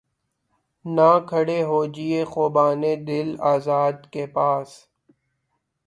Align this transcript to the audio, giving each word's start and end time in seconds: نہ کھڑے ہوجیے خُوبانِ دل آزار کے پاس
نہ 0.85 1.09
کھڑے 1.29 1.59
ہوجیے 1.69 2.21
خُوبانِ 2.31 2.83
دل 3.07 3.29
آزار 3.53 3.91
کے 4.13 4.23
پاس 4.35 4.69